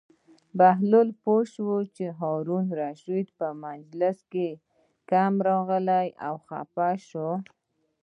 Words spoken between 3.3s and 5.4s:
په مجلس کې کم